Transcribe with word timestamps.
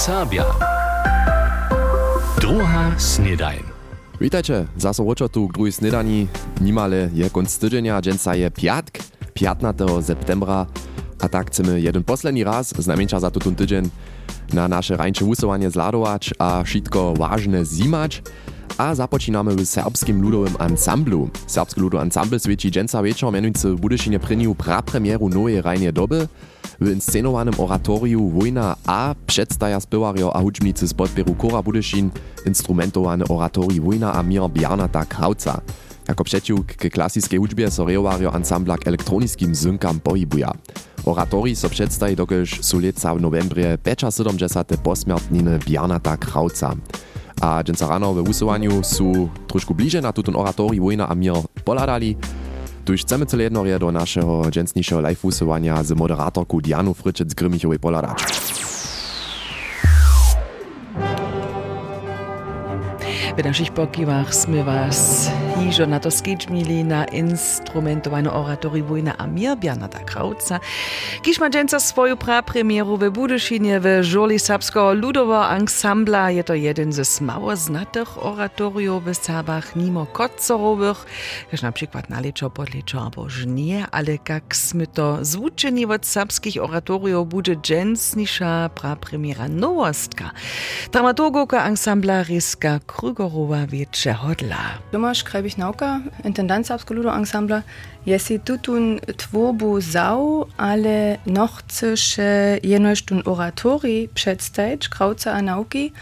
Serbia. 0.00 0.44
Druga 2.40 2.96
snedajn. 2.96 3.60
Witajcie, 4.20 4.66
zaso 4.76 5.04
tu 5.28 5.48
k 5.48 5.52
drugiej 5.52 5.72
snedani. 5.72 6.26
Nimale 6.60 7.10
je 7.14 7.30
konc 7.30 7.58
tydzienia, 7.58 8.00
dżęca 8.00 8.34
je 8.34 8.50
piatk, 8.50 8.98
15. 9.34 10.02
septembra. 10.02 10.66
A 11.20 11.28
tak 11.28 11.50
chcemy 11.50 11.80
jeden 11.80 12.04
posledni 12.04 12.44
raz, 12.44 12.72
znamienča 12.78 13.20
za 13.20 13.30
tutun 13.30 13.54
tydzień, 13.54 13.90
na 14.52 14.68
nasze 14.68 14.96
rańcze 14.96 15.24
wusowanie 15.24 15.70
zladować, 15.70 16.30
a 16.38 16.62
wszystko 16.62 17.14
ważne 17.14 17.64
zimać. 17.64 18.22
A 18.78 18.94
započínamy 18.94 19.54
w 19.54 19.66
serbskim 19.66 20.22
ludowym 20.22 20.54
ansamblu. 20.58 21.30
Serbski 21.46 21.80
ludowy 21.80 22.02
ensemble 22.02 22.40
świeci 22.40 22.70
dżęca 22.70 23.02
wieczor, 23.02 23.32
mianujcy 23.32 23.70
w 23.70 23.80
Budyšinie 23.80 24.18
pryniu 24.18 24.54
prapremieru 24.54 25.28
nowej 25.28 25.62
rajnie 25.62 25.92
doby. 25.92 26.28
W 26.80 26.88
inscenowanym 26.88 27.54
oratoriu 27.58 28.28
Wojna 28.28 28.76
A 28.86 29.14
przedstawia 29.26 29.80
spywario 29.80 30.36
a 30.36 30.40
huczmicy 30.40 30.88
z 30.88 30.94
podbieru 30.94 31.34
Kora 31.34 31.62
Budyšin 31.62 32.10
instrumentowany 32.46 33.24
oratorium 33.28 33.84
Wojna 33.84 34.12
a 34.12 34.22
Mir 34.22 34.42
Bjarnata 34.48 35.04
Krauca. 35.04 35.60
Jako 36.08 36.24
przeciwk 36.24 36.76
k 36.76 36.90
klasiskiej 36.90 37.38
hudźbie 37.38 37.70
so 37.70 37.84
reowario 37.84 38.32
ansambla 38.32 38.78
k 38.78 38.86
elektroniskim 38.86 39.54
zynkam 39.54 40.00
pohibuja. 40.00 40.52
Oratorij 41.04 41.56
so 41.56 41.68
przedstawi 41.68 42.16
dokelž 42.16 42.60
su 42.62 42.78
leca 42.78 43.14
w 43.14 43.20
novembrie 43.20 43.78
75. 43.84 44.80
posmiertniny 44.82 45.58
Bjarnata 45.58 46.16
Krauca. 46.16 46.74
A 47.40 47.62
dżęca 47.64 47.88
rano 47.88 48.14
we 48.14 48.22
wusowaniu 48.22 48.84
su 48.84 49.28
troszkę 49.46 49.74
bliżej 49.74 50.02
na 50.02 50.12
tutun 50.12 50.36
oratorium 50.36 50.84
Wojna 50.84 51.08
a 51.08 51.14
Mir 51.14 51.34
poladali, 51.64 52.16
Tuž 52.90 53.00
chcemy 53.00 53.26
tyle 53.26 53.42
jedno 53.42 53.64
do 53.78 53.92
naszego 53.92 54.50
dżęsniejszego 54.50 55.00
live 55.00 55.24
usuwania 55.24 55.84
z 55.84 55.92
moderatorką 55.92 56.58
Dianu 56.58 56.92
Fryczec-Grymichowej 56.92 57.78
poladać. 57.78 58.18
W 63.38 63.44
naszych 63.44 63.70
pokiwach 63.70 64.34
sme 64.34 64.64
was 64.64 65.30
hižo 65.62 65.86
na 65.86 66.02
to 66.02 66.10
skičmili 66.10 66.82
na 66.82 67.06
instrumentovanú 67.14 68.34
oratóriu 68.34 68.82
Vojna 68.82 69.14
a 69.14 69.30
Mir 69.30 69.54
Bjarnata 69.54 70.02
Krauca. 70.02 70.58
Kiž 71.22 71.38
ma 71.38 71.46
dženca 71.46 71.78
svoju 71.78 72.18
prapremieru 72.18 72.98
v 72.98 73.14
Budyšinie 73.14 73.78
v 73.78 74.02
žoli 74.02 74.42
Sapského 74.42 74.90
ľudového 74.98 75.46
ansambla. 75.46 76.34
Je 76.34 76.42
to 76.42 76.58
jeden 76.58 76.90
ze 76.90 77.06
smało 77.06 77.54
znatych 77.54 78.18
oratoriów 78.18 79.06
w 79.06 79.14
Serbach, 79.14 79.76
nimo 79.78 80.10
kocorowych, 80.10 81.06
jak 81.52 81.62
na 81.62 81.72
przykład 81.72 82.10
Naličo, 82.10 82.50
Podličo 82.50 82.98
albo 82.98 83.30
Żnie, 83.30 83.86
ale 83.90 84.18
jak 84.28 84.50
sme 84.56 84.90
to 84.90 85.22
zvučeni 85.22 85.86
od 85.86 86.02
serbskich 86.02 86.58
oratoriów, 86.58 87.28
bude 87.28 87.54
dżensnisza 87.56 88.70
prapremiera 88.74 89.46
nowostka. 89.48 90.34
Dramaturgoka 90.92 91.62
ansambla 91.62 92.22
Riska 92.26 92.80
Krüger 92.90 93.20
Igorova 93.20 93.66
večer 93.68 94.14
hodla. 94.14 94.80
Tomaš 95.50 95.56
Krajbich 95.56 95.58
Nauka, 95.58 96.00
intendant 96.24 96.66
Sapskoludo 96.66 97.10
Ensembla, 97.10 97.62
jesi 98.06 98.38
tutun 98.38 99.00
tvorbu 99.16 99.80
zau, 99.80 100.46
ale 100.56 101.18
noch 101.26 101.58
chceš 101.58 102.18
jenož 102.62 103.02
tun 103.02 103.22
oratori 103.24 104.08
przedstawić 104.14 104.88
Krauca 104.88 105.32
a 105.32 105.42
nauki, 105.42 105.92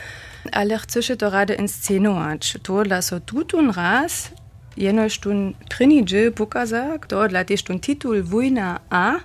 ale 0.52 0.78
chceš 0.78 1.12
to 1.18 1.30
rade 1.30 1.54
inscenować. 1.54 2.58
To 2.62 2.82
dla 2.84 3.02
so 3.02 3.20
tutun 3.20 3.70
raz, 3.70 4.30
jenož 4.76 5.18
tun 5.18 5.54
prinidže 5.70 6.30
pokazak, 6.30 7.06
to 7.06 7.28
dla 7.28 7.44
tež 7.44 7.62
tun 7.62 7.80
titul 7.80 8.22
Vojna 8.22 8.80
A, 8.90 9.20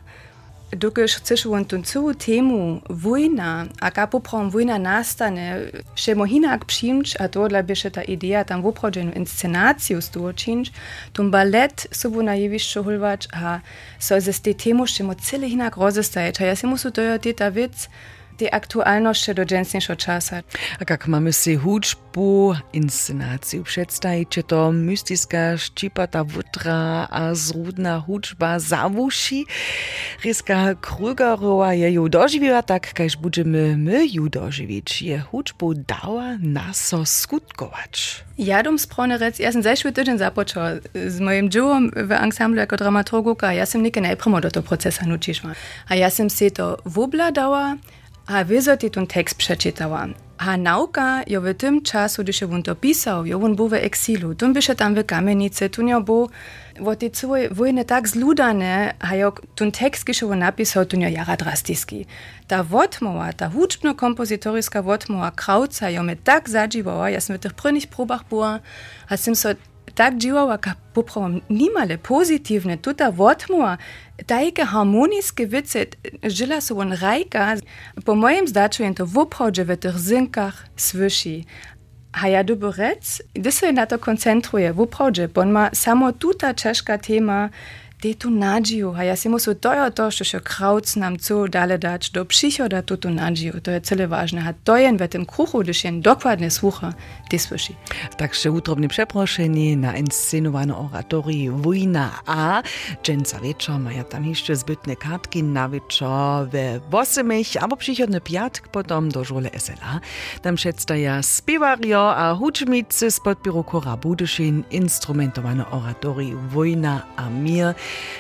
Dokaj 0.75 1.07
chceš 1.07 1.45
v 1.45 1.63
tuncu 1.69 2.13
temu 2.17 2.81
vojna, 2.89 3.66
a 3.79 3.91
ka 3.91 4.07
poprom 4.07 4.49
vojna 4.49 4.77
nastane, 4.81 5.69
še 5.95 6.16
mohinak 6.17 6.66
pšimč, 6.66 7.16
a 7.21 7.27
to 7.29 7.45
bi 7.45 7.75
še 7.75 7.89
ta 7.93 8.02
ideja 8.02 8.43
tam 8.43 8.61
voprođenu 8.61 9.13
inscenacijo 9.16 10.01
stočinč, 10.01 10.72
tom 11.13 11.31
balet 11.31 11.85
so 11.91 12.09
bo 12.09 12.22
najevišče 12.22 12.81
hulvač, 12.81 13.28
a 13.34 13.59
so 14.00 14.19
za 14.19 14.34
ste 14.34 14.53
temu 14.53 14.85
še 14.85 15.03
mo 15.03 15.13
cele 15.13 15.47
hinak 15.47 15.78
rozestaje, 15.78 16.34
ča 16.34 16.45
jaz 16.50 16.59
se 16.59 16.67
mu 16.67 16.78
so 16.78 16.90
to 16.90 17.01
je 17.01 17.19
teta 17.19 17.50
vic, 17.50 17.90
wic, 18.43 18.49
die 18.49 18.53
aktualności 18.53 19.33
do 19.33 19.45
dżęsniejszego 19.45 19.95
czasu. 19.95 20.35
A 20.79 20.83
jak 20.89 21.07
mamy 21.07 21.33
si 21.33 21.55
hudžbu, 21.55 22.55
inscenaciju 22.73 23.63
przedstawić, 23.63 24.39
to 24.47 24.71
mystiska 24.71 25.57
ščipata 25.57 26.23
wutra 26.23 27.07
a 27.11 27.35
zrudna 27.35 27.99
hudžba 27.99 28.59
zawuši. 28.59 29.45
Ryska 30.23 30.75
Krügerowa 30.81 31.73
je 31.73 31.91
ju 31.91 32.09
tak, 32.65 32.93
kajż 32.93 33.15
będziemy 33.17 33.77
my 33.77 34.05
ju 34.07 34.29
dożywić. 34.29 35.01
Je 35.01 35.19
hudžbu 35.19 35.73
dała 35.73 36.37
naso 36.39 37.05
skutkować. 37.05 38.23
Ja 38.37 38.63
dom 38.63 38.79
sprone 38.79 39.17
rec, 39.17 39.39
ja 39.39 39.51
sam 39.51 39.63
zeszły 39.63 39.91
tydzień 39.91 40.17
zapoczął 40.17 40.63
z 41.07 41.19
moim 41.19 41.49
dziełem 41.49 41.91
w 41.95 42.11
ensemblu 42.11 42.59
jako 42.59 42.77
dramaturgoka, 42.77 43.53
ja 43.53 43.65
sam 43.65 43.83
nie 43.83 44.01
najprimo 44.01 44.41
do 44.41 44.51
tego 44.51 44.67
procesa. 44.67 45.05
A 45.89 45.95
ja 45.95 46.09
sam 46.09 46.29
si 46.29 46.51
to 46.51 46.77
wobladała, 46.85 47.77
a 48.28 48.44
wyzoti 48.44 48.91
ten 48.91 49.07
tekst 49.07 49.35
przeczytała. 49.35 50.07
A 50.38 50.57
nauka 50.57 51.22
jo 51.28 51.41
w 51.41 51.53
tym 51.53 51.81
czasu, 51.81 52.23
gdy 52.23 52.34
się 52.34 52.53
on 52.53 52.63
to 52.63 52.75
pisał, 52.75 53.25
jo 53.25 53.41
on 53.41 53.56
był 53.56 53.67
w 53.67 53.73
eksilu. 53.73 54.35
Tum 54.35 54.53
bysze 54.53 54.75
tam 54.75 54.95
w 54.95 55.06
kamienicy, 55.06 55.69
tu 55.69 55.81
nie 55.81 56.01
był 56.01 56.29
wo 56.79 56.95
te 56.95 57.09
całe 57.09 57.50
wojny 57.50 57.85
tak 57.85 58.07
zludane, 58.07 58.94
a 59.00 59.16
jo 59.16 59.34
ten 59.56 59.72
tekst, 59.72 60.13
się 60.13 60.31
on 60.31 60.39
napisał, 60.39 60.85
tu 60.85 60.97
nie 60.97 61.11
jara 61.11 61.38
drastiski. 61.38 62.06
Ta 62.47 62.63
wotmowa, 62.63 63.34
ta 63.34 63.50
huczbno-kompozytoryska 63.50 64.84
wotmowa 64.84 65.31
Krauca, 65.31 65.90
jo 65.90 66.03
mnie 66.03 66.16
tak 66.16 66.50
zadziwała, 66.50 67.09
ja 67.09 67.22
sam 67.22 67.38
w 67.38 67.40
tych 67.40 67.53
prynnych 67.53 67.88
próbach 67.88 68.23
była, 68.29 68.59
a 69.09 69.17
sam 69.17 69.35
so 69.35 69.50
tak 69.95 70.17
dziwała, 70.17 70.57
ka 70.57 70.75
popravom 70.93 71.41
nimale 71.49 71.97
pozitivne, 71.97 72.77
tuta 72.77 73.11
wotmoa, 73.11 73.77
tajke 74.25 74.65
harmonijske 74.65 75.45
vice, 75.45 75.85
žila 76.23 76.61
so 76.61 76.77
on 76.77 76.93
rajka, 76.93 77.57
po 78.05 78.15
mojem 78.15 78.47
zdaču 78.47 78.83
je 78.83 78.93
to 78.93 79.05
v 79.05 79.17
obhodže 79.17 79.63
v 79.63 79.77
tých 79.77 79.97
zinkach 79.97 80.65
svyši. 80.75 81.45
A 82.13 82.29
ja 82.29 82.43
dobo 82.43 82.69
rec, 82.71 83.21
gdy 83.33 83.51
se 83.51 83.71
na 83.71 83.85
to 83.85 83.97
koncentruje, 83.97 84.71
w 84.71 84.81
obhodže, 84.81 85.27
bon 85.27 85.51
ma 85.51 85.69
samo 85.73 86.11
tuta 86.11 86.53
češka 86.53 86.97
tema, 86.97 87.49
de 88.03 88.14
tu 88.14 88.30
nadziju, 88.30 88.94
a 88.97 89.03
ja 89.03 89.16
si 89.16 89.30
musu 89.30 89.53
tojo 89.56 89.88
to, 89.96 90.09
što 90.12 90.25
še 90.28 90.40
krauc 90.44 90.96
nam 91.00 91.16
co 91.16 91.47
dale 91.47 91.78
dać 91.78 92.12
do 92.12 92.25
przychoda 92.25 92.81
tu 92.81 92.97
tu 92.97 93.09
nadziju, 93.09 93.62
to 93.64 93.72
je 93.72 93.80
cele 93.80 94.08
ważne, 94.08 94.44
a 94.44 94.53
to 94.64 94.78
jen 94.78 94.97
w 94.97 95.08
tym 95.08 95.25
kruchu, 95.25 95.59
gdyż 95.59 95.84
jen 95.84 96.02
dokładnie 96.02 96.52
słucha, 96.52 96.94
te 97.30 97.40
słyszy. 97.40 97.74
Także 98.18 98.52
utrobne 98.52 98.88
przeproszenie 98.88 99.78
na 99.78 99.97
inscenowane 99.97 100.78
oratorii 100.78 101.50
Wojna 101.50 102.12
A, 102.25 102.64
dżęca 103.03 103.40
wieczor, 103.40 103.80
maja 103.80 104.03
tam 104.03 104.25
jeszcze 104.25 104.56
zbytne 104.56 104.96
kartki 104.96 105.44
na 105.44 105.70
wieczor 105.70 106.50
we 106.50 106.80
Wosemich, 106.90 107.64
albo 107.64 107.78
przychodny 107.78 108.22
piatk 108.22 108.68
potom 108.68 109.09
do 109.09 109.24
żole 109.24 109.50
SLA. 109.58 110.00
Tam 110.41 110.56
przedstawia 110.56 111.22
spiwario 111.24 112.16
a 112.16 112.35
huczmicy 112.35 113.12
z 113.12 113.20
podbioru 113.20 113.64
Kora 113.64 113.97
Budyszin 113.97 114.64
instrumentowane 114.72 115.70
oratorii 115.72 116.35
Wojna 116.50 117.02
a 117.16 117.30
Mir, 117.30 117.74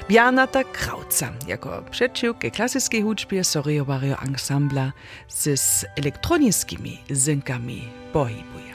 Bjarnata 0.09 0.63
Krauca 0.63 1.31
jako 1.47 1.83
przeciwke 1.91 2.51
klasyskiej 2.51 3.01
hudźbie 3.01 3.43
soriowario 3.43 4.17
ansambla 4.17 4.91
z 5.27 5.85
elektronickimi 5.95 6.97
zynkami 7.09 7.87
pohybuje. 8.13 8.73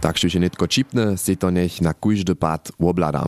Tak 0.00 0.18
się 0.18 0.40
nie 0.40 0.50
tylko 0.50 0.68
čipne, 0.68 1.16
se 1.18 1.36
to 1.36 1.50
nech 1.50 1.80
na 1.80 1.94
kujždy 1.94 2.34
pad 2.34 2.72
oblada. 2.78 3.24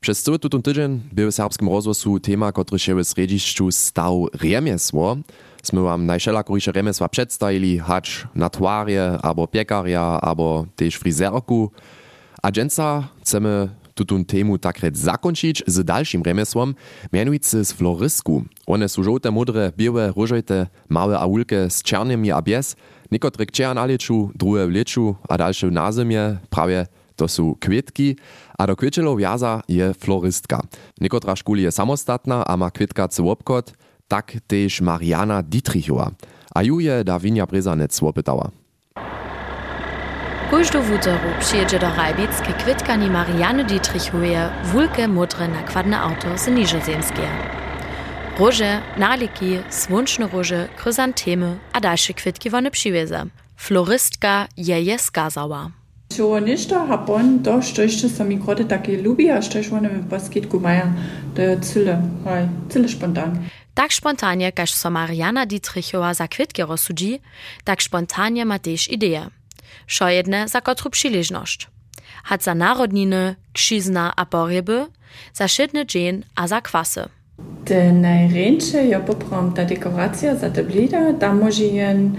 Przez 0.00 0.22
cały 0.22 0.38
tutun 0.38 0.62
tydzień 0.62 1.00
był 1.12 1.30
w 1.30 1.34
serbskim 1.34 1.68
rozwoju 1.68 2.20
tema, 2.20 2.52
który 2.52 2.78
się 2.78 2.94
w 2.94 3.04
središću 3.04 3.70
stał 3.70 4.28
remiesło. 4.42 5.16
Sme 5.64 5.80
wam 5.80 6.06
najšelakoriše 6.06 6.72
remesła 6.72 7.08
przedstawili, 7.08 7.78
hacz 7.78 8.28
na 8.34 8.50
twarie, 8.50 9.18
albo 9.22 9.46
piekaria, 9.46 10.20
albo 10.20 10.66
też 10.76 10.96
frizerku. 10.96 11.70
A 12.44 12.52
dżęca 12.52 13.08
chcemy 13.20 13.68
tutun 13.94 14.24
temu 14.24 14.58
takret 14.58 14.98
zakończyć 14.98 15.62
z 15.66 15.84
dalszym 15.84 16.22
remesłom, 16.22 16.74
mianujcy 17.12 17.64
z 17.64 17.72
florysku. 17.72 18.44
One 18.66 18.88
są 18.88 19.02
żółte, 19.02 19.30
modre, 19.30 19.72
białe, 19.76 20.12
różojte, 20.16 20.66
małe 20.88 21.18
aulke 21.18 21.70
z 21.70 21.82
czarnymi 21.82 22.32
a 22.32 22.42
bez, 22.42 22.76
niekotrych 23.12 23.50
czern 23.50 23.74
na 23.74 23.86
leczu, 23.86 24.30
drugie 24.34 24.66
w 24.66 24.70
leczu, 24.70 25.14
a 25.28 25.38
dalsze 25.38 25.70
na 25.70 25.90
prawie 26.50 26.86
to 27.16 27.28
są 27.28 27.54
kwietki, 27.60 28.16
a 28.58 28.66
do 28.66 28.76
kwiecielov 28.76 29.20
jaza 29.20 29.62
je 29.68 29.94
floristka. 29.94 30.60
Niekotra 31.00 31.36
szkuli 31.36 31.62
je 31.62 31.72
samostatna, 31.72 32.44
a 32.46 32.56
ma 32.56 32.70
kwitkacy 32.70 33.22
łopkot, 33.22 33.72
tak 34.08 34.36
też 34.46 34.80
Mariana 34.80 35.42
Dietrichowa. 35.42 36.10
A 36.54 36.62
ju 36.62 36.80
je 36.80 37.04
da 37.04 37.18
winia 37.18 37.46
brezanec 37.46 38.02
łopytała. 38.02 38.63
Kóždu 40.50 40.82
wutoru 40.82 41.28
przyjedzie 41.40 41.78
do 41.78 41.86
Rajbic 41.96 42.40
ke 42.40 42.52
kwitkani 42.52 43.10
Marianne 43.10 43.64
Dietrichuje 43.64 44.50
wulke 44.64 45.08
modre 45.08 45.48
nakładne 45.48 46.00
auto 46.00 46.38
z 46.38 46.48
Niżozemskie. 46.48 47.28
Róże, 48.38 48.80
naliki, 48.96 49.58
słonczne 49.70 50.28
róże, 50.32 50.68
chryzantemy 50.76 51.56
a 51.72 51.80
dalsze 51.80 52.14
kwitki 52.14 52.50
wone 52.50 52.70
przywiezie. 52.70 53.26
Floristka 53.56 54.46
je 54.56 54.82
je 54.82 54.98
skazała. 54.98 55.70
Čo 56.16 56.38
ništa, 56.38 56.86
a 56.90 56.98
pon 56.98 57.42
to, 57.42 57.62
što 57.62 57.82
ešte 57.82 58.08
sa 58.08 58.24
mi 58.24 58.38
krode 58.38 58.64
také 58.64 59.00
ľubí, 59.00 59.30
a 59.32 59.42
što 59.42 59.58
one 59.74 59.88
v 59.88 60.06
poskytku 60.10 60.60
maja, 60.60 60.92
to 61.34 61.42
je 61.42 61.60
cyle, 61.60 61.96
hej, 62.24 62.48
cyle 62.68 62.88
spontan. 62.88 63.48
Tak 63.74 63.92
spontanie, 63.92 64.52
kaž 64.52 64.70
so 64.70 64.90
Mariana 64.90 65.46
Dietrichova 65.46 66.14
za 66.14 66.28
kwitki 66.28 66.62
rozsudzi, 66.62 67.20
tak 67.64 67.82
spontanie 67.82 68.44
ma 68.44 68.58
też 68.58 68.88
ideje. 68.88 69.30
Šo 69.86 70.08
jedne 70.08 70.48
za 70.48 70.60
kotru 70.60 70.90
przyleżność. 70.90 71.68
Hat 72.24 72.42
za 72.42 72.54
narodniny, 72.54 73.36
kšizna 73.52 74.12
a 74.16 74.24
poryby, 74.26 74.86
za 75.34 75.48
szydny 75.48 75.86
dzień 75.86 76.22
a 76.36 76.48
za 76.48 76.60
kwasy. 76.60 77.08
Te 77.64 77.92
najręcze 77.92 78.84
je 78.84 79.00
poprom 79.00 79.52
ta 79.52 79.64
dekoracja 79.64 80.36
za 80.36 80.50
te 80.50 80.64
blida, 80.64 81.12
da 81.12 81.34
może 81.34 81.64
jen 81.64 82.16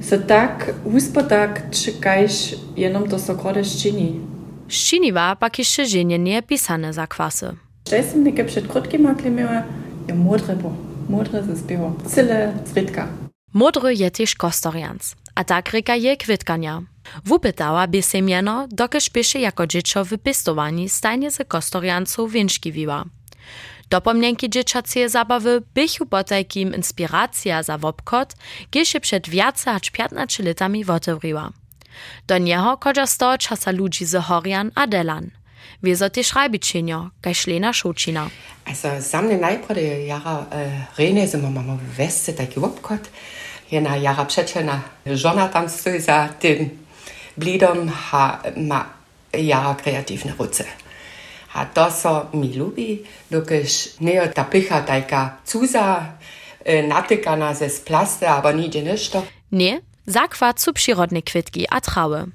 se 0.00 0.18
tak 0.18 0.74
uspotak 0.84 1.70
czekajsz 1.70 2.54
jenom 2.76 3.08
to 3.08 3.18
so 3.18 3.34
krode 3.34 3.64
szczyni. 3.64 4.20
Ščiniva 4.68 5.36
pak 5.36 5.58
jeszcze 5.58 5.86
ženjenje 5.86 6.42
pisane 6.42 6.92
za 6.92 7.06
kwasy. 7.06 7.56
Sam 7.84 8.24
neke 8.24 8.44
przed 8.44 8.66
krótkima 8.66 9.14
klimiła, 9.14 9.62
je 10.08 10.14
modre 10.14 10.56
bo, 10.56 10.72
modre 11.08 11.42
ze 11.42 11.56
zbiło, 11.56 11.94
cyle 12.06 12.52
zrytka. 12.66 13.08
Modry 13.52 13.94
je 13.94 14.10
też 14.10 14.34
kostorians, 14.34 15.16
a 15.36 15.44
tak 15.44 15.70
reka 15.70 15.96
je 15.96 16.16
kwitkania. 16.16 16.82
Wupytała 17.24 17.86
by 17.86 18.02
se 18.02 18.22
miano, 18.22 18.66
dokeż 18.68 19.10
piesze 19.10 19.38
jako 19.38 19.66
dziecko 19.66 20.04
w 20.04 20.18
pistowani 20.18 20.88
stajnie 20.88 21.30
ze 21.30 21.44
kostorianców 21.44 22.32
więczki 22.32 22.72
wiła. 22.72 23.04
Dopomnienki 23.90 24.50
dzieciacie 24.50 25.08
zabawy 25.08 25.62
bychu 25.74 26.06
potajkim 26.06 26.74
inspiracja 26.74 27.62
za 27.62 27.78
wobkot, 27.78 28.34
gdzie 28.70 29.00
przed 29.00 29.28
więcej 29.28 29.74
aż 29.74 29.90
15 29.90 30.42
latami 30.42 30.84
otewriła. 30.84 31.50
Do 32.26 32.38
niego 32.38 32.76
kodza 32.76 33.06
sto 33.06 33.38
czasa 33.38 33.70
ludzi 33.70 34.04
z 34.04 34.16
Horian 34.24 34.70
a 34.74 34.86
Delan. 34.86 35.30
Wieso 35.82 36.10
ty 36.10 36.24
szrajbiczynio, 36.24 37.10
kaj 37.20 37.34
szlena 37.34 37.72
šočina. 37.72 38.30
Also 38.64 39.02
samne 39.02 39.36
najprve 39.38 40.06
jara 40.06 40.38
uh, 40.38 40.98
rene 40.98 41.28
smo 41.28 41.48
imamo 41.48 41.78
veste 41.96 42.32
taki 42.32 42.60
wopkot. 42.60 43.00
Jedna 43.70 43.96
jara 43.96 44.24
przecielna 44.24 44.80
żona 45.06 45.48
tam 45.48 45.68
stoi 45.68 46.00
za 46.00 46.28
tym 46.28 46.70
blidom 47.36 47.88
ha 47.88 48.42
ma 48.56 48.86
jara 49.32 49.74
kreatywne 49.74 50.32
ruce. 50.38 50.64
A 51.54 51.64
to 51.64 51.90
so 51.90 52.26
mi 52.34 52.52
lubi, 52.54 53.04
dokež 53.30 54.00
nie 54.00 54.28
ta 54.28 54.44
pycha 54.44 54.82
tajka 54.82 55.38
cuza 55.44 56.12
uh, 56.60 56.88
natykana 56.88 57.54
ze 57.54 57.70
splasty, 57.70 58.28
albo 58.28 58.52
nigdzie 58.52 58.82
ništo. 58.82 59.22
Nie, 59.52 59.80
zakład 60.06 60.60
su 60.60 60.72
przyrodne 60.72 61.22
kwitki 61.22 61.66
a 61.70 61.80
trawy. 61.80 62.26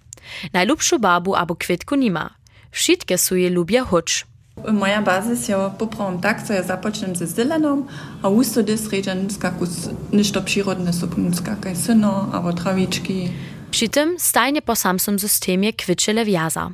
Najlubszą 0.54 1.00
babu 1.00 1.36
abo 1.36 1.56
kwitku 1.56 1.96
nima. 1.96 2.30
Wszystkie 2.72 3.18
su 3.18 3.36
je 3.36 3.50
lubię 3.50 3.80
hucz. 3.82 4.26
Moja 4.72 5.02
bazis 5.02 5.50
je 5.50 5.56
poprom 5.80 6.22
tak, 6.22 6.44
co 6.48 6.54
ja 6.54 6.64
započnem 6.64 7.16
ze 7.16 7.26
zelenom, 7.26 7.88
a 8.22 8.30
usto 8.30 8.62
des 8.62 8.90
rečen 8.90 9.30
skakus 9.30 9.90
ništo 10.12 10.42
przyrodne 10.42 10.94
supn, 10.94 11.34
skakaj 11.34 11.76
syno, 11.76 12.30
abo 12.34 12.54
trawiczki. 12.54 13.30
Przy 13.72 13.90
tym 13.90 14.20
stajnie 14.20 14.62
po 14.62 14.76
samym 14.76 15.20
systemie 15.20 15.74
kwitczele 15.74 16.26
wjaza. 16.26 16.72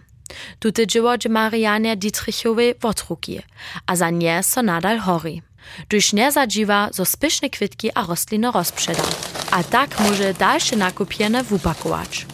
Tute 0.59 0.87
dzieło 0.87 1.13
Marianie 1.29 1.97
Dietrichowej 1.97 2.75
wotruki, 2.81 3.41
a 3.87 3.95
za 3.95 4.09
nie 4.09 4.43
so 4.43 4.61
nadal 4.61 4.97
hori. 4.99 5.41
Tuż 5.87 6.13
nie 6.13 6.31
zadziwa, 6.31 6.89
zo 6.91 7.05
spieszne 7.05 7.49
kwitki 7.49 7.91
a 7.95 8.05
rostliny 8.05 8.51
rozprzeda. 8.51 9.03
A 9.51 9.63
tak 9.63 9.99
może 9.99 10.33
dalsze 10.33 10.75
nakupiene 10.75 11.43
wupakować. 11.43 12.25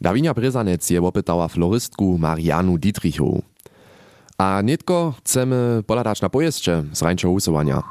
Dawinia 0.00 0.34
Brezanec 0.34 0.90
je 0.90 1.02
opytała 1.02 1.48
floristku 1.48 2.18
Marianu 2.18 2.78
Dietrichow. 2.78 3.49
A 4.40 4.60
nitko 4.62 5.14
chcemy 5.18 5.82
poladać 5.86 6.20
na 6.20 6.28
pojeździe 6.28 6.82
z 6.92 7.02
rańczego 7.02 7.32
usuwania. 7.32 7.82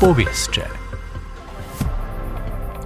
Powieście. 0.00 0.62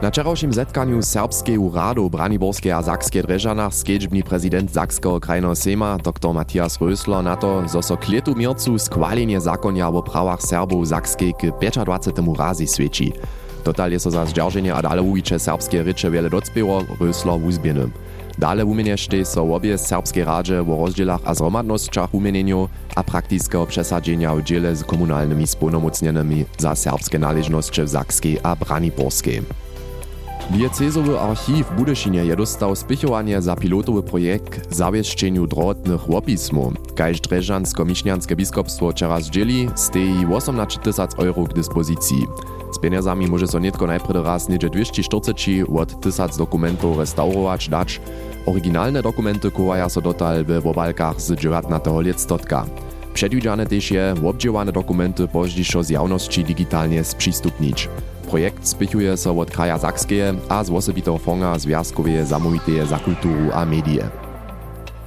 Na 0.02 0.10
wczorajszym 0.10 0.52
zetkaniu 0.52 1.02
Serbskiego 1.02 1.70
Radu 1.74 2.10
Braniborskie 2.10 2.76
a 2.76 2.82
Sakskie 2.82 3.22
Dreżanach 3.22 3.74
skedźbni 3.74 4.22
prezydent 4.22 4.72
Sakskiego 4.72 5.20
krajnego 5.20 5.56
Sejma 5.56 5.98
dr 5.98 6.34
Matthias 6.34 6.78
Rösler 6.78 7.22
na 7.22 7.36
to, 7.36 7.68
zo 7.68 7.82
so 7.82 7.96
klietu 7.96 8.34
miercu 8.34 8.78
skwalenje 8.78 9.40
zakonia 9.40 9.88
o 9.88 10.02
prawach 10.02 10.42
Serbów 10.42 10.88
Sakskiej 10.88 11.34
k 11.34 11.40
25. 11.84 12.38
razy 12.38 12.66
świeci. 12.66 13.12
Total 13.64 13.92
je 13.92 14.00
so 14.00 14.10
za 14.10 14.26
zdzierżenie 14.26 14.74
a 14.74 14.82
dale 14.82 15.02
uwicze 15.02 15.38
serbskie 15.38 15.82
rycze 15.82 16.10
wiele 16.10 16.30
docpieło 16.30 16.82
Rösler 17.00 17.40
wuzbieny. 17.40 17.90
Dále 18.36 18.68
wumieniaštej 18.68 19.24
so 19.24 19.48
obie 19.48 19.72
serbské 19.80 20.20
radže 20.20 20.60
vo 20.60 20.84
rozdielach 20.84 21.24
a 21.24 21.32
zromadnosťach 21.32 22.12
wumeneniu 22.12 22.68
a 22.92 23.00
praktického 23.00 23.64
přesadzenia 23.64 24.36
v 24.36 24.44
diele 24.44 24.76
s 24.76 24.84
komunálnymi 24.84 25.48
sponomocnenými 25.48 26.44
za 26.60 26.76
serbské 26.76 27.16
náležnosti 27.16 27.80
v 27.80 27.88
Zakskej 27.88 28.34
a 28.44 28.52
Braniborskej. 28.52 29.65
Diecezowy 30.50 31.20
archiv 31.20 31.70
Budyszynie 31.76 32.24
je 32.24 32.36
dostał 32.36 32.76
spichowanie 32.76 33.42
za 33.42 33.56
pilotowy 33.56 34.02
projekt 34.02 34.74
zawieszczeniu 34.74 35.46
drotnych 35.46 36.10
łopismu. 36.10 36.72
Kajż 36.94 37.20
Dreżansko-Miśnianskie 37.20 38.36
biskupstwo 38.36 38.90
wczoraj 38.90 39.22
zdzieli, 39.22 39.68
stoi 39.74 40.26
18 40.34 40.78
tysięcy 40.78 41.16
euro 41.16 41.46
k 41.46 41.54
dyspozycji. 41.54 42.26
Z 42.72 42.78
pieniędzami 42.78 43.26
może 43.26 43.48
so 43.48 43.58
nietko 43.58 43.86
najpredy 43.86 44.22
raz 44.22 44.48
niedzie 44.48 44.70
240 44.70 45.62
od 45.76 46.00
1000 46.00 46.36
dokumentów 46.36 46.98
restaurować 46.98 47.68
dać. 47.68 48.00
Oryginalne 48.46 49.02
dokumenty 49.02 49.50
kowaja 49.50 49.88
so 49.88 50.00
dotal 50.00 50.44
w 50.44 50.66
obalkach 50.66 51.20
z 51.20 51.32
19. 51.32 51.90
listotka. 51.98 52.66
Przedwidziane 53.14 53.66
też 53.66 53.90
je 53.90 54.14
obdziewane 54.24 54.72
dokumenty 54.72 55.28
poździšo 55.28 55.82
z 55.82 55.90
jawności 55.90 56.44
digitalnie 56.44 57.04
sprzystupnić. 57.04 57.88
Projekt 58.36 58.68
spichuje 58.68 59.16
so 59.16 59.32
od 59.32 59.50
kraja 59.50 59.78
Sakskeje 59.78 60.34
a 60.48 60.64
z 60.64 60.70
osobitego 60.70 61.18
fonga 61.18 61.58
Związkoweje 61.58 62.26
Zamówiteje 62.26 62.86
za 62.86 62.98
kulturu 62.98 63.48
a 63.54 63.64
medije. 63.64 64.08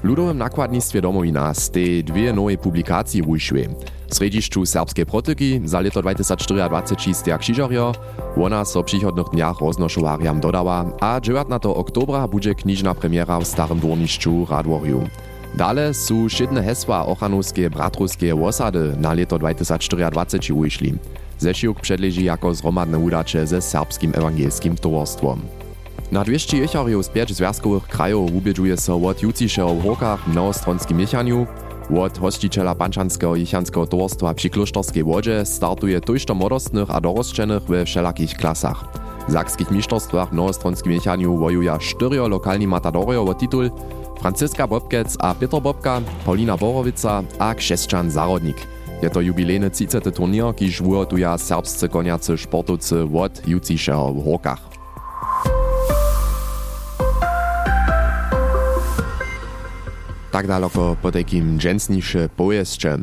W 0.02 0.06
ludowym 0.06 0.38
nakładnictwie 0.38 1.02
domowina 1.02 1.54
ste 1.54 2.04
dwie 2.04 2.34
nowe 2.34 2.58
publikacji 2.58 3.21
wyszły. 3.21 3.69
W 4.09 4.16
središću 4.16 4.66
serbskiej 4.66 5.06
protyki 5.06 5.62
za 5.66 5.80
leto 5.80 6.02
2024 6.02 7.14
steja 7.14 7.38
Krzyżario, 7.38 7.94
ona 8.42 8.66
so 8.66 8.83
przychodnych 8.83 9.30
dniach 9.33 9.62
roznoszowariam 9.62 10.40
dodała, 10.40 10.86
a 11.00 11.21
19 11.21 11.69
oktobra 11.69 12.28
będzie 12.28 12.56
kniżna 12.56 12.95
premiera 12.95 13.40
w 13.40 13.48
Starym 13.48 13.80
Dworniszczu 13.80 14.48
Radworiu. 14.50 15.07
Dale 15.56 15.94
su 15.94 16.30
šedne 16.30 16.64
hesła 16.64 17.06
ochanowskie 17.06 17.69
bratrowskie 17.69 18.36
osady 18.36 18.95
na 19.00 19.14
leto 19.14 19.40
2024 19.40 20.54
wyszli. 20.62 20.94
Zesiłk 21.40 21.80
przedleży 21.80 22.22
jako 22.22 22.54
zromadne 22.54 23.00
udacze 23.00 23.48
ze 23.48 23.62
serbskim 23.62 24.12
ewangelskim 24.16 24.76
towarstwom. 24.76 25.42
Na 26.12 26.24
200 26.24 26.58
jechariów 26.58 27.06
z 27.06 27.10
5 27.10 27.34
związkowych 27.36 27.84
krajów 27.84 28.31
ubieżuje 28.36 28.78
so 28.78 28.96
od 28.96 29.24
jutrzejszego 29.24 29.74
w 29.74 29.84
Hokach 29.84 30.30
w 30.30 30.36
nowostronskim 30.36 30.98
miechaniu, 30.98 31.48
od 31.98 32.18
hosticiela 32.18 32.76
Panczanskiego 32.76 33.36
jechanskiego 33.36 33.88
towarstwa 33.88 34.34
przy 34.34 34.50
Klosztorskiej 34.50 35.04
Wodzie 35.04 35.46
startuje 35.46 36.02
tojšto 36.02 36.36
młodostnych 36.36 36.92
a 36.92 37.02
dorosczenych 37.02 37.64
we 37.64 37.86
wszelakich 37.86 38.34
klasach. 38.34 38.86
W 39.28 39.31
zakskich 39.31 39.72
mistrzostwach 39.72 40.30
w 40.30 40.34
nowostronskim 40.34 40.92
miechaniu 40.92 41.38
wojuja 41.38 41.78
czterio 41.78 42.28
lokalni 42.28 42.68
matadorio 42.68 43.24
o 43.24 43.34
tytuł 43.34 43.62
Franciska 44.22 44.68
Bobkec 44.68 45.16
a 45.19 45.36
Peter 45.36 45.62
Bobka, 45.62 46.02
Paulina 46.26 46.58
Borowica 46.58 47.24
a 47.40 47.56
Krzeszczan 47.56 48.12
Zarodnik. 48.12 48.79
Je 48.99 49.07
to 49.07 49.23
jubilejné 49.23 49.71
30. 49.71 50.11
turnier, 50.11 50.51
kiž 50.51 50.83
vôtuja 50.83 51.39
serbsce 51.39 51.87
koniace 51.87 52.35
športovce 52.35 53.07
vod 53.07 53.31
jucišeho 53.47 54.11
v 54.11 54.19
Horkach. 54.27 54.59
Tak 60.35 60.44
daleko 60.51 60.99
po 60.99 61.09
takim 61.15 61.56
dżęsnisze 61.56 62.27
pojeździe. 62.35 62.99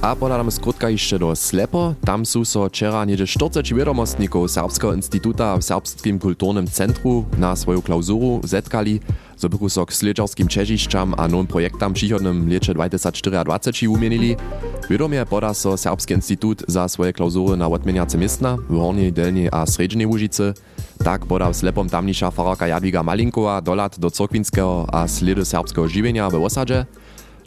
A 0.00 0.16
podadamy 0.16 0.50
skrótka 0.50 0.90
jeszcze 0.90 1.18
do 1.18 1.36
Slepo. 1.36 1.94
Tam 2.04 2.26
są 2.26 2.44
so 2.44 2.68
wczera 2.68 3.04
niedzie 3.04 3.26
40 3.26 3.74
wiadomostników 3.74 4.50
Serbskiego 4.50 4.94
Instytuta 4.94 5.56
w 5.56 5.62
Serbskim 5.62 6.18
Kulturnym 6.18 6.66
Centru 6.66 7.24
na 7.38 7.56
swoją 7.56 7.82
klauzuru 7.82 8.40
zetkali, 8.44 9.00
zo 9.36 9.48
bychu 9.48 9.68
so 9.68 9.86
k 9.86 9.92
slidžarskim 9.92 10.48
čežišćam 10.48 11.14
a 11.16 11.28
novým 11.28 11.46
projektam 11.46 11.92
přichodnym 11.92 12.48
lecie 12.48 12.74
2024 12.74 13.88
umienili. 13.88 14.36
Wiadomie 14.90 15.26
poda 15.26 15.54
so 15.54 15.76
Serbski 15.76 16.14
Institut 16.14 16.62
za 16.68 16.88
swoje 16.88 17.12
klauzury 17.12 17.56
na 17.56 17.68
odmieniace 17.68 18.18
miestna 18.18 18.56
w 18.56 18.78
Hornej, 18.78 19.12
Delnej 19.12 19.48
a 19.52 19.66
Sredźnej 19.66 20.06
Łužice. 20.06 20.54
Tak 21.04 21.26
poda 21.26 21.50
w 21.50 21.56
Slepom 21.56 21.88
tamnisza 21.88 22.30
fararka 22.30 22.66
Jadwiga 22.66 23.02
Malinkowa 23.02 23.60
dolat 23.60 23.98
do 23.98 24.10
Cokwinskeho 24.10 24.86
a 24.92 25.08
slidy 25.08 25.44
serbskiego 25.44 25.88
żywienia 25.88 26.30
w 26.30 26.34
osadzie. 26.34 26.86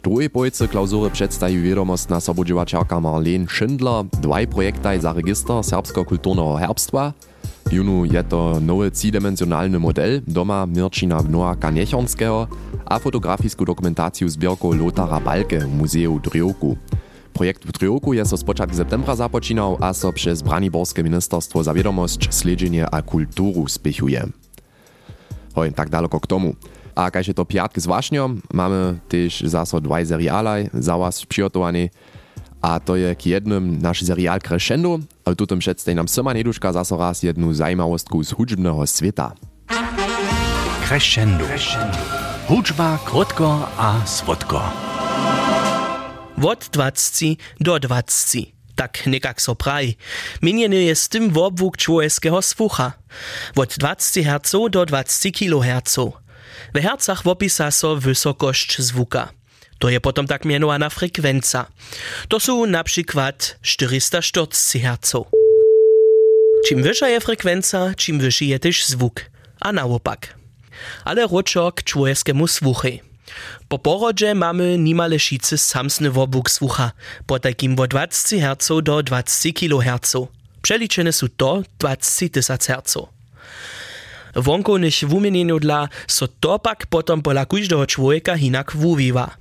Drugiej 0.02 0.30
pojce 0.30 0.68
klauzury 0.68 1.10
przedstawi 1.10 1.62
wiadomostna 1.62 2.20
sobodziewaczarka 2.20 3.00
Marlene 3.00 3.46
Schindler 3.48 4.04
dwaj 4.22 4.46
projektaj 4.46 5.00
za 5.00 5.12
register 5.12 5.64
serbsko-kulturnego 5.64 6.56
herbstwa. 6.56 7.12
Junu 7.72 8.04
je 8.04 8.24
to 8.24 8.60
nowy 8.60 8.90
tridimensjonalny 8.90 9.78
model 9.78 10.20
doma 10.28 10.66
Mirčina 10.66 11.22
Noaka 11.22 11.70
Niechornskiego 11.70 12.46
a 12.84 12.98
fotografisku 12.98 13.64
dokumentaciju 13.64 14.28
zbierku 14.28 14.72
Lotara 14.72 15.20
Balke 15.20 15.58
w 15.58 15.68
Muzeju 15.68 16.20
Drioku. 16.20 16.76
Projekt 17.32 17.64
w 17.64 17.72
Drioku 17.72 18.12
je 18.12 18.26
so 18.26 18.36
z 18.36 18.44
początku 18.44 18.76
septembra 18.76 19.16
započinał, 19.16 19.76
a 19.80 19.92
so 19.92 20.12
przez 20.12 20.42
Braniborskie 20.42 21.02
Ministerstwo 21.02 21.64
za 21.64 21.74
wiadomość, 21.74 22.28
Śledzenie 22.40 22.86
a 22.90 23.02
kulturu 23.02 23.68
spichuje. 23.68 24.26
Hoj, 25.54 25.72
tak 25.72 25.88
daleko 25.90 26.20
k 26.20 26.26
tomu. 26.26 26.54
A 27.00 27.08
kaž 27.08 27.32
je 27.32 27.34
to 27.34 27.48
piatk 27.48 27.80
zvláštňo, 27.80 28.44
mamy 28.52 29.00
też 29.08 29.48
zaso 29.48 29.80
dwaj 29.80 30.04
serialaj 30.04 30.68
za 30.76 31.00
was 31.00 31.24
przygotowane. 31.24 31.88
A 32.60 32.76
to 32.76 32.92
je 32.92 33.16
k 33.16 33.40
jednym 33.40 33.80
nasz 33.80 34.04
serial 34.04 34.36
Crescendo, 34.44 35.00
a 35.24 35.32
tutem 35.32 35.64
przedstawi 35.64 35.96
nam 35.96 36.08
Syma 36.08 36.36
Neduszka 36.36 36.72
zaso 36.76 37.00
raz 37.00 37.24
jednu 37.24 37.56
zajmawostku 37.56 38.20
z 38.20 38.36
hudźbnego 38.36 38.84
świata. 38.84 39.32
Crescendo. 40.84 41.44
Hudźba 42.48 42.98
krótko 43.04 43.68
a 43.78 44.04
słodko. 44.04 44.60
Od 46.42 46.68
20 46.72 47.26
do 47.60 47.80
20. 47.80 48.38
Tak 48.76 49.06
nekak 49.06 49.40
so 49.40 49.54
praji. 49.54 49.96
Minjeny 50.42 50.84
je 50.84 50.94
z 50.96 51.08
tym 51.08 51.30
wobwóg 51.30 51.76
człowieckiego 51.76 52.42
słucha. 52.42 52.92
Od 53.56 53.76
20 53.78 54.20
Hz 54.20 54.52
do 54.70 54.86
20 54.86 55.30
kHz. 55.30 56.20
W 56.74 56.78
hercach 56.80 57.22
wopisa 57.22 57.70
so 57.70 57.96
wysokość 57.96 58.78
zvuka. 58.78 59.32
To 59.78 59.88
je 59.88 60.00
potom 60.00 60.26
tak 60.26 60.44
mianowana 60.44 60.90
frekwenca. 60.90 61.66
To 62.28 62.40
są 62.40 62.66
na 62.66 62.84
przykład 62.84 63.58
440 63.62 64.80
Hz. 64.80 65.12
Czym 66.68 66.82
wyższa 66.82 67.08
je 67.08 67.20
frekwenca, 67.20 67.94
czym 67.96 68.18
wyższy 68.18 68.44
je 68.44 68.58
też 68.58 68.84
zwuk. 68.86 69.20
A 69.60 69.72
naopak. 69.72 70.34
Ale 71.04 71.26
roczok 71.26 71.74
k 71.74 71.82
człowieckiemu 71.84 72.46
słuchaj. 72.46 73.02
Po 73.68 73.78
porodze 73.78 74.34
mamy 74.34 74.78
nimale 74.78 75.18
šice 75.18 75.58
samsny 75.58 76.10
wobuk 76.10 76.50
słucha, 76.50 76.92
po 77.26 77.38
takim 77.38 77.80
od 77.80 77.90
20 77.90 78.36
Hz 78.36 78.68
do 78.82 79.02
20 79.02 79.48
kHz. 79.52 80.16
Przeliczone 80.62 81.12
są 81.12 81.26
to 81.36 81.62
20 81.78 82.28
tysiąc 82.28 82.66
Hz. 82.66 82.96
Vonkovných 84.36 85.06
vumenenudla 85.06 85.90
so 86.06 86.30
topak 86.30 86.86
potom 86.86 87.22
pola 87.24 87.46
každého 87.46 87.86
človeka 87.86 88.38
inak 88.38 88.74
vúviva. 88.74 89.40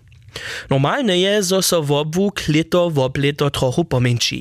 Normalne 0.70 1.18
je, 1.18 1.34
zo 1.42 1.60
so 1.60 1.82
v 1.82 2.06
obvúk 2.06 2.46
leto 2.54 2.88
v 2.94 3.02
obleto 3.02 3.50
trochu 3.50 3.82
pomenší. 3.86 4.40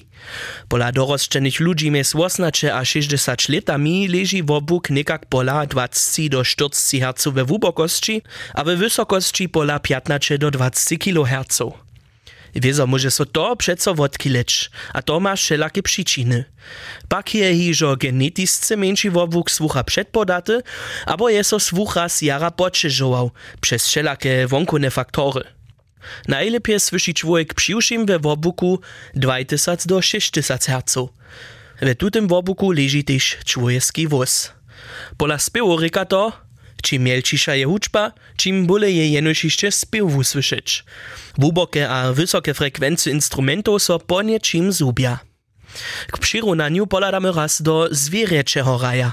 Pola 0.69 0.93
dorosčených 0.93 1.64
ľudí 1.64 1.88
mes 1.88 2.12
18 2.12 2.69
a 2.69 2.85
60 2.85 3.17
letami 3.49 4.05
leží 4.05 4.45
v 4.45 4.50
obvúk 4.52 4.93
nekak 4.93 5.33
pola 5.33 5.64
20 5.64 6.28
do 6.28 6.45
40 6.45 6.76
Hz 6.76 7.33
ve 7.33 7.43
vúbokosti 7.43 8.21
a 8.52 8.61
ve 8.62 8.76
vysokosti 8.76 9.49
pola 9.49 9.81
15 9.81 10.37
do 10.37 10.52
20 10.52 11.00
kHz. 11.00 11.88
Wiezo 12.55 12.87
może 12.87 13.11
so 13.11 13.26
to 13.26 13.57
przeco 13.57 13.93
odkileć, 13.93 14.71
a 14.95 15.02
to 15.02 15.21
ma 15.21 15.37
wszelakie 15.37 15.83
przyczyny. 15.83 16.45
Pak 17.09 17.35
je 17.35 17.55
hižo 17.55 17.97
genetisce 17.97 18.76
mniejszy 18.76 19.11
wobwuk 19.11 19.50
słucha 19.50 19.85
przedpodaty, 19.85 20.62
albo 21.07 21.28
je 21.28 21.45
so 21.45 21.61
słucha 21.61 22.09
z 22.09 22.23
jara 22.23 22.50
poczyżował 22.50 23.31
przez 23.61 23.87
wszelakie 23.87 24.47
wonkone 24.47 24.90
faktory. 24.90 25.45
Najlepiej 26.28 26.81
słyszy 26.81 27.14
człowiek 27.14 27.55
przyuszym 27.55 28.07
we 28.07 28.19
wobuku 28.19 28.81
2000 29.14 29.88
do 29.88 30.02
6000 30.02 30.73
Hz. 30.73 30.95
We 31.81 31.95
tutym 31.95 32.28
wobuku 32.28 32.73
leży 32.73 33.05
też 33.05 33.37
człowiecki 33.45 34.09
włos. 34.09 34.52
Pola 35.17 35.38
spiewu 35.38 35.76
ryka 35.76 36.05
to, 36.05 36.48
czym 36.82 37.02
mielcisza 37.02 37.54
je 37.54 37.66
huczba, 37.66 38.12
czym 38.37 38.66
bole 38.66 38.90
je 38.90 39.23
słyszeć. 40.25 40.85
Wubokie 41.38 41.88
a 41.88 42.12
wysokie 42.12 42.54
frekwencje 42.54 43.12
instrumentów 43.12 43.82
so 43.82 43.99
po 43.99 44.23
nieczym 44.23 44.73
zubia. 44.73 45.18
K 46.12 46.18
przyrównaniu 46.18 46.87
poladamy 46.87 47.32
raz 47.32 47.62
do 47.62 47.88
zwierzęczego 47.90 48.78
raja. 48.78 49.12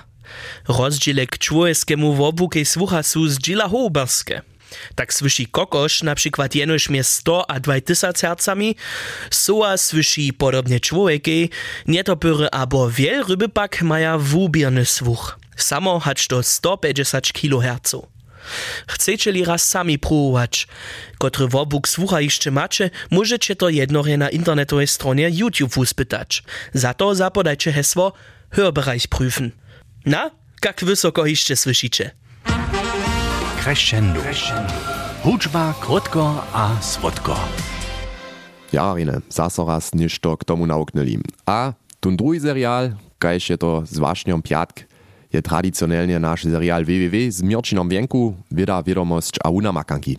Rozdzielek 0.67 1.38
człowieckiemu 1.38 2.13
wobuke 2.13 2.65
słucha 2.65 3.03
su 3.03 3.27
z 3.27 3.38
dzila 3.38 3.67
hołberskie. 3.67 4.41
Tak 4.95 5.13
słyszy 5.13 5.45
kokosz 5.45 6.03
na 6.03 6.15
przykład 6.15 6.55
jenoś 6.55 6.89
mie 6.89 7.03
100 7.03 7.50
a 7.50 7.60
2000 7.60 8.27
hercami, 8.27 8.75
soa 9.31 9.77
słyszy 9.77 10.22
podobnie 10.38 10.79
człowieki, 10.79 11.50
nietopory 11.88 12.48
abo 12.51 12.89
wiel 12.89 13.25
ryby 13.29 13.50
pak 13.50 13.81
maja 13.81 14.17
wubierny 14.17 14.86
słuch. 14.86 15.39
Samo 15.55 16.00
hać 16.00 16.27
do 16.27 16.43
150 16.43 17.33
kHz. 17.33 17.95
Chcecie 18.88 19.31
li 19.31 19.45
raz 19.45 19.69
sami 19.69 20.00
próbować, 20.00 20.67
kotry 21.17 21.47
wobuk 21.47 21.88
słucha 21.88 22.21
jeszcze 22.21 22.51
macie, 22.51 22.89
możecie 23.12 23.55
to 23.55 23.69
jednore 23.69 24.17
na 24.17 24.29
internetowej 24.29 24.88
stronie 24.88 25.29
YouTube 25.29 25.77
uspytać. 25.77 26.43
Za 26.74 26.93
to 26.93 27.15
zapodajcie 27.15 27.71
hesło 27.71 28.13
Hörbereich 28.51 29.07
prüfen. 29.07 29.50
Na, 30.05 30.31
jak 30.65 30.83
wysoko 30.83 31.25
jeszcze 31.25 31.55
słyszycie? 31.55 32.12
Crescendo. 33.63 34.21
Hudźba 35.24 35.74
krótko 35.81 36.43
a 36.53 36.81
słodko. 36.81 37.39
Ja, 38.74 38.93
Rene, 38.93 39.21
zaso 39.29 39.65
raz 39.65 39.93
ništo 39.93 40.38
k 40.38 40.43
tomu 40.43 40.65
nauknęli. 40.65 41.19
A 41.45 41.74
ten 42.00 42.17
drugi 42.17 42.39
serial, 42.39 42.91
kaž 43.19 43.50
je 43.50 43.57
to 43.57 43.81
zvláštňom 43.88 44.41
piatk, 44.41 44.85
je 45.36 45.42
tradicionelnie 45.42 46.20
nasz 46.20 46.44
serial 46.44 46.86
www 46.86 47.32
z 47.32 47.44
Mirčinom 47.44 47.89
Vienku, 47.89 48.36
wieda 48.51 48.84
wiadomość 48.84 49.36
a 49.44 49.50
una 49.50 49.72
makanki. 49.72 50.18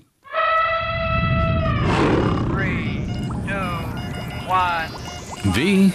Wy. 5.55 5.91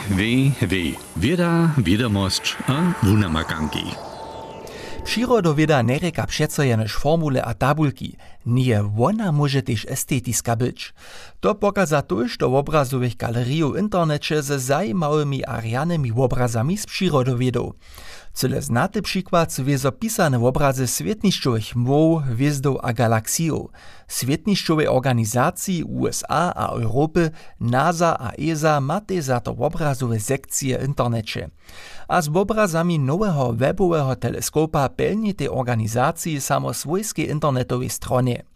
Wieda, 1.17 1.69
wiadomość 1.77 2.57
a 2.67 3.05
wunamakanki. 3.05 3.83
Przyrodowieda 5.03 5.83
nereka 5.83 6.27
przeco 6.27 6.63
jenož 6.63 6.93
formule 6.93 7.43
a 7.43 7.53
tabulki. 7.53 8.15
Nie 8.45 8.83
ona 8.99 9.31
może 9.31 9.61
też 9.61 9.85
estetiska 9.89 10.55
być. 10.55 10.93
To 11.39 11.55
pokaza 11.55 12.01
tuż 12.01 12.37
do 12.37 12.57
obrazowych 12.57 13.15
galeriów 13.17 13.75
w 13.75 13.79
internecie 13.79 14.41
ze 14.41 14.59
zajímawymi 14.59 15.45
arianymi 15.45 16.11
obrazami 16.11 16.77
z 16.77 16.85
przyrodowiedą. 16.85 17.73
Cyle 18.33 18.61
znaty 18.61 19.01
przykład 19.01 19.53
są 19.53 19.63
zapisane 19.75 20.45
obrazy 20.45 20.87
świetniszczowych 20.87 21.75
moł, 21.75 22.21
gwiazdów 22.31 22.77
a 22.81 22.93
galaksijów, 22.93 23.71
świetniszczowej 24.07 24.87
organizacji 24.87 25.83
USA 25.83 26.53
a 26.55 26.67
Europy, 26.67 27.31
NASA 27.59 28.17
a 28.19 28.31
ESA 28.31 28.81
ma 28.81 29.01
te 29.01 29.21
za 29.21 29.39
to 29.39 29.51
obrazowe 29.51 30.19
sekcje 30.19 30.79
w 30.79 30.87
internecie. 30.87 31.49
A 32.07 32.21
z 32.21 32.27
obrazami 32.33 32.99
nowego 32.99 33.53
webowego 33.53 34.15
teleskopa 34.15 34.89
pełni 34.89 35.33
tej 35.35 35.49
organizacji 35.49 36.41
samo 36.41 36.73
swojskiej 36.73 37.29
internetowej 37.29 37.89
stronie. 37.89 38.50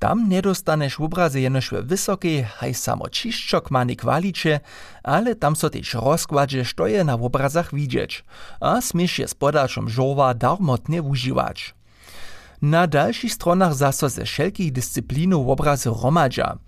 Tam 0.00 0.28
nie 0.28 0.42
dostaneš 0.42 1.00
obrazy 1.00 1.40
jenož 1.40 1.70
w 1.70 1.84
wysokiej, 1.84 2.44
haj 2.44 2.74
samo 2.74 3.08
čiščok 3.08 3.70
mani 3.70 3.96
kwalicie, 3.96 4.60
ale 5.02 5.34
tam 5.34 5.56
so 5.56 5.70
też 5.70 5.94
rozkładzie, 5.94 6.64
što 6.64 6.86
je 6.86 7.04
na 7.04 7.14
obrazach 7.14 7.74
widzieć, 7.74 8.24
a 8.60 8.80
smiesz 8.80 9.18
je 9.18 9.28
z 9.28 9.34
podaczom 9.34 9.88
żoła 9.88 10.34
darmotnie 10.34 11.02
używać. 11.02 11.74
Na 12.62 12.86
dalszych 12.86 13.32
stronach 13.32 13.74
zaso 13.74 14.08
ze 14.08 14.24
wszelkich 14.24 14.72
dyscyplinów 14.72 15.48
obrazy 15.48 15.90
romadza. 16.02 16.58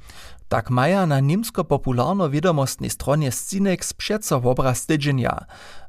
Tak 0.49 0.71
maja 0.71 1.07
na 1.07 1.21
niemsko-popularno 1.21 2.31
wiadomostnej 2.31 2.91
stronie 2.91 3.33
Scinex 3.33 3.93
przeco 3.95 4.37
obraz 4.37 4.87
tydzienia, 4.87 5.45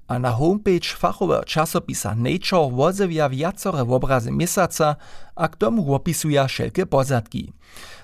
a 0.08 0.20
na 0.20 0.32
homepage 0.32 0.88
fachowego 0.98 1.44
czasopisa 1.44 2.16
Nature 2.16 2.72
wozewia 2.72 3.30
wiacore 3.30 3.82
obrazy 3.82 4.32
miesiąca, 4.32 4.96
a 5.36 5.48
k 5.48 5.56
tomu 5.56 5.94
opisuja 5.94 6.48
wszelkie 6.48 6.86
pozadki. 6.86 7.54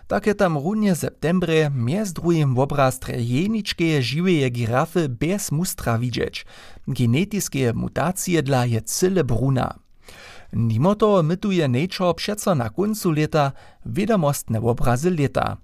Tak 0.07 0.27
je 0.27 0.35
tam 0.35 0.57
runie 0.57 0.95
septembre 0.95 1.69
między 1.69 2.13
drugim 2.13 2.59
obraz 2.59 2.99
trejeniczkie 2.99 4.01
żywe 4.01 4.49
girafy 4.49 5.09
bez 5.09 5.51
mustra 5.51 5.99
widzieć, 5.99 6.45
genetiskie 6.87 7.73
mutacje 7.73 8.43
dla 8.43 8.65
je 8.65 8.81
cyle 8.81 9.23
bruna. 9.23 9.79
Mimo 10.53 10.95
to 10.95 11.23
mytuje 11.23 11.67
Nature 11.67 12.13
przeco 12.13 12.55
na 12.55 12.69
końcu 12.69 13.11
leta 13.11 13.51
wiadomostne 13.85 14.59
obrazy 14.61 15.11
leta. 15.11 15.57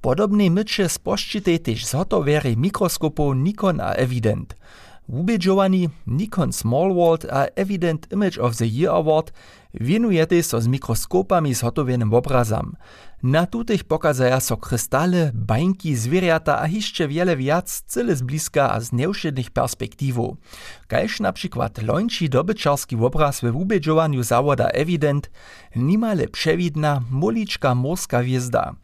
Podobne 0.00 0.50
mycie 0.50 0.88
spoščite 0.88 1.58
też 1.58 1.86
z 1.86 1.92
hotowery 1.92 2.56
mikroskopów 2.56 3.36
Nikon 3.36 3.80
a 3.80 3.94
Evident. 3.94 4.56
Ubedžovaný 5.08 5.88
Nikon 6.06 6.52
Smallworld 6.52 7.24
a 7.30 7.46
Evident 7.56 8.06
Image 8.12 8.38
of 8.38 8.56
the 8.56 8.66
Year 8.66 8.90
Award 8.90 9.32
Wienujete 9.80 10.42
so 10.42 10.60
z 10.60 10.66
mikroskopami 10.66 11.54
zhotowenym 11.54 12.14
obrazam. 12.14 12.76
Na 13.22 13.46
tutych 13.46 13.84
pokazaja 13.84 14.40
so 14.40 14.56
krystale, 14.56 15.30
bańki, 15.34 15.96
zwierzęta 15.96 16.60
a 16.60 16.66
jeszcze 16.68 17.08
wiele 17.08 17.36
wiac, 17.36 17.82
cyle 17.86 18.16
z 18.16 18.22
bliska 18.22 18.72
a 18.72 18.80
z 18.80 18.92
nieuszednych 18.92 19.50
perspektiwów. 19.50 20.36
Kajż 20.88 21.20
na 21.20 21.32
przykład 21.32 21.82
lończy 21.82 22.28
dobyczarski 22.28 22.96
obraz 22.96 23.40
we 23.40 23.52
ubedżowaniu 23.52 24.22
zawoda 24.22 24.68
Evident, 24.68 25.30
nimale 25.76 26.28
przewidna, 26.28 27.02
moliczka 27.10 27.74
morska 27.74 28.22
wjezda. 28.22 28.74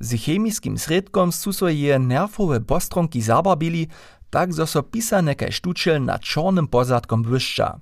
Z 0.00 0.24
chemiskim 0.24 0.78
sredkom 0.78 1.32
su 1.32 1.68
je 1.68 1.98
nerwowe 1.98 2.60
postronki 2.60 3.22
zabarbili, 3.22 3.88
tak 4.32 4.56
zo 4.56 4.64
so 4.64 4.80
pisane 4.80 5.36
kaj 5.36 5.52
štučel 5.52 6.00
na 6.00 6.16
čornym 6.16 6.64
pozadkom 6.64 7.20
błyszcza. 7.20 7.76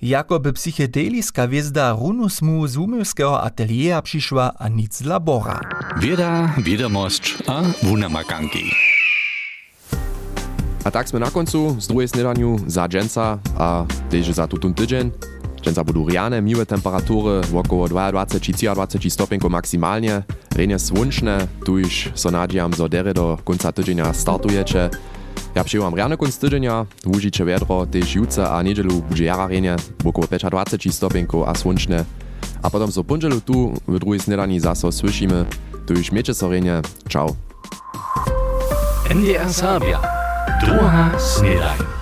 Jakoby 0.00 0.52
psychedeliska 0.56 1.44
wjezda 1.44 1.92
runus 1.92 2.40
mu 2.42 2.64
z 2.64 2.76
umiewskiego 2.76 3.42
ateliera 3.42 4.02
przyszła, 4.02 4.52
a 4.58 4.68
nic 4.68 4.96
z 4.96 5.04
labora. 5.04 5.60
Wieda, 6.00 6.56
wiadomość, 6.64 7.38
a 7.46 7.62
wunamakanki. 7.84 8.64
A 10.84 10.90
tak 10.90 11.12
sme 11.12 11.20
na 11.20 11.28
koncu 11.28 11.76
z 11.76 11.92
druhej 11.92 12.08
snedaniu 12.08 12.56
za 12.64 12.88
dženca 12.88 13.36
a 13.60 13.84
tež 14.08 14.32
za 14.32 14.48
tutun 14.48 14.72
tydzień. 14.72 15.12
Dženca 15.60 15.84
budú 15.84 16.08
riane, 16.08 16.40
miłe 16.40 16.64
temperatury, 16.66 17.44
około 17.52 17.86
22-23 17.92 19.10
stopnienko 19.10 19.48
maksymalnie, 19.48 20.22
renie 20.56 20.78
słonczne, 20.78 21.48
tu 21.64 21.78
już 21.78 22.08
so 22.14 22.30
nadziejam, 22.30 22.72
zo 22.72 22.88
dere 22.88 23.14
do 23.14 23.38
końca 23.44 23.72
tydzienia 23.72 24.12
startujecie. 24.12 24.90
Ja 25.54 25.64
przyjmam 25.64 25.94
rane 25.94 26.16
konc 26.16 26.38
tydzienia, 26.38 26.86
użycie 27.06 27.44
wiadro, 27.44 27.86
też 27.86 28.14
jutce 28.14 28.50
a 28.50 28.62
niedzielu 28.62 29.02
będzie 29.02 29.24
jara 29.24 29.46
renie, 29.46 29.76
około 30.04 30.26
25 30.26 30.94
stopnienko 30.94 31.48
a 31.48 31.54
słonczne. 31.54 32.04
A 32.62 32.70
potem 32.70 32.92
so 32.92 33.04
tu 33.44 33.72
w 33.88 33.98
drugiej 33.98 34.20
snedani 34.20 34.60
zaso 34.60 34.92
słyszymy, 34.92 35.44
tu 35.86 35.94
już 35.94 36.12
miecie 36.12 36.34
so 36.34 36.48
renie. 36.48 36.80
Ciao. 37.08 37.36
NDR 39.10 39.54
Sabia. 39.54 40.00
Druga 40.60 41.18
snedaj. 41.18 41.99